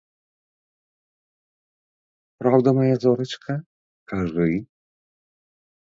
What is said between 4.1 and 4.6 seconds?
кажы?